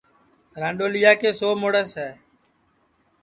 رانڈؔولیا 0.61 1.11
کے 1.21 1.29
سو 1.39 1.49
مُڑس 1.61 1.91
ہے 2.01 2.11